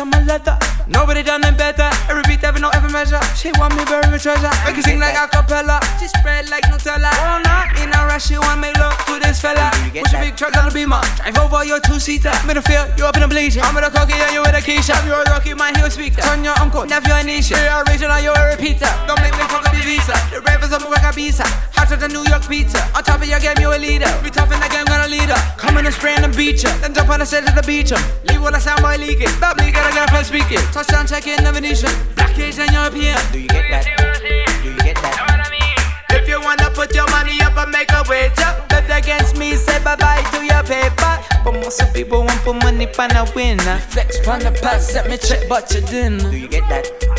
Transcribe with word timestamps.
on 0.00 0.10
my 0.10 0.22
leather. 0.24 0.56
Nobody 0.86 1.22
done 1.22 1.44
it 1.44 1.56
better. 1.56 1.88
Every 2.08 2.22
beat, 2.28 2.44
ever, 2.44 2.58
no 2.58 2.68
ever 2.70 2.88
measure. 2.88 3.20
She 3.36 3.52
want 3.60 3.76
me 3.76 3.84
bury 3.84 4.08
my 4.10 4.18
treasure. 4.18 4.50
Make 4.64 4.78
it 4.78 4.84
sing 4.84 4.98
like 4.98 5.16
a 5.16 5.28
cappella. 5.28 5.80
She 5.98 6.08
spread 6.08 6.48
like 6.48 6.64
Nutella. 6.64 7.12
Oh, 7.24 7.40
nah. 7.44 7.68
In 7.82 7.92
a 7.92 8.06
rush, 8.08 8.28
she 8.28 8.38
want 8.38 8.60
me 8.60 8.72
look 8.80 8.96
to 9.06 9.20
this 9.20 9.40
fella. 9.40 9.70
Push 9.92 10.14
a 10.14 10.20
big 10.20 10.36
truck 10.36 10.56
on 10.56 10.68
the 10.68 10.74
beamer. 10.74 11.00
Drive 11.16 11.38
over 11.38 11.64
your 11.64 11.80
two 11.80 11.98
seater. 12.00 12.32
Middle 12.46 12.62
feel 12.62 12.86
you 12.96 13.04
up 13.04 13.16
in 13.16 13.22
a 13.22 13.28
bleacher. 13.28 13.60
I'm 13.60 13.74
with 13.74 13.84
a 13.84 13.90
cocky 13.90 14.14
and 14.14 14.32
you 14.32 14.40
with 14.40 14.56
a 14.56 14.62
keisha. 14.62 14.96
You're 15.06 15.22
a 15.22 15.30
rocky, 15.30 15.54
my 15.54 15.72
heel 15.76 15.90
speaker. 15.90 16.22
Turn 16.22 16.44
your 16.44 16.58
uncle, 16.58 16.86
nephew, 16.86 17.14
and 17.14 17.26
niece. 17.26 17.50
You're 17.50 17.84
original, 17.86 18.20
you're 18.20 18.36
a 18.36 18.56
repeater. 18.56 18.90
Don't 19.06 19.20
make 19.20 19.36
me 19.36 19.44
fuck 19.52 19.66
up 19.66 19.74
your 19.74 19.84
visa. 19.84 20.16
The 20.32 20.40
ravers 20.42 20.72
of 20.72 20.84
work 20.88 21.04
a 21.04 21.12
visa. 21.12 21.44
Hotter 21.76 21.96
than 21.96 22.12
New 22.12 22.24
York 22.28 22.46
pizza. 22.48 22.80
On 22.94 23.02
top 23.02 23.20
of 23.22 23.28
your 23.28 23.40
game, 23.40 23.56
you 23.60 23.70
a 23.72 23.78
leader. 23.78 24.10
Be 24.22 24.30
tough 24.30 24.52
in 24.52 24.60
the 24.60 24.68
game, 24.68 24.84
gonna 24.86 25.08
lead 25.08 25.30
her. 25.30 25.40
Coming 25.70 25.86
and 25.86 25.94
spraying 25.94 26.24
and 26.24 26.36
beat 26.36 26.64
ya. 26.64 26.76
Then 26.82 26.92
jump 26.92 27.10
on 27.10 27.20
the 27.20 27.24
set 27.24 27.48
of 27.48 27.54
the 27.54 27.62
beach. 27.62 27.92
Leave 28.26 28.42
all 28.42 28.50
the 28.50 28.58
sound 28.58 28.82
boy 28.82 28.96
leaking. 28.98 29.28
Stop 29.38 29.56
leaking, 29.58 29.78
I 29.78 29.94
got 29.94 30.08
a 30.08 30.10
friend 30.10 30.26
speaking. 30.26 30.58
Touchdown 30.74 31.06
check 31.06 31.28
in 31.28 31.44
the 31.44 31.52
Venetian. 31.52 31.94
Black 32.16 32.36
Asian 32.36 32.66
European. 32.74 33.14
Do 33.30 33.38
you 33.38 33.46
get 33.46 33.70
that? 33.70 33.86
Do 33.86 34.66
you 34.66 34.76
get 34.82 34.96
that? 34.98 35.14
If 36.10 36.26
you 36.26 36.40
wanna 36.40 36.74
put 36.74 36.92
your 36.92 37.08
money 37.10 37.40
up 37.42 37.56
and 37.56 37.70
make 37.70 37.86
a 37.92 38.02
wager, 38.10 38.50
bet 38.66 38.90
against 38.90 39.38
me, 39.38 39.54
say 39.54 39.78
bye 39.84 39.94
bye 39.94 40.26
to 40.34 40.42
your 40.42 40.64
paper. 40.66 41.14
But 41.44 41.54
most 41.54 41.80
of 41.80 41.94
people 41.94 42.26
want 42.26 42.42
put 42.42 42.56
money 42.64 42.88
pan 42.88 43.14
a 43.14 43.22
winner. 43.36 43.78
Flex 43.94 44.18
pan 44.26 44.40
the 44.40 44.50
pass, 44.50 44.92
let 44.94 45.08
me 45.08 45.18
check 45.18 45.48
but 45.48 45.72
you 45.72 45.82
didn't. 45.82 46.32
Do 46.32 46.36
you 46.36 46.48
get 46.48 46.68
that? 46.68 46.82
Do 46.82 46.90
you 46.90 46.98
get 46.98 47.06
that? 47.06 47.09